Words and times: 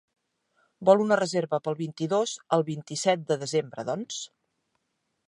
Vol 0.89 1.01
una 1.03 1.17
reserva 1.19 1.59
pel 1.67 1.77
vint-i-dos 1.81 2.33
al 2.57 2.65
vint-i-set 2.71 3.29
de 3.33 3.39
desembre, 3.45 3.85
doncs. 3.91 4.23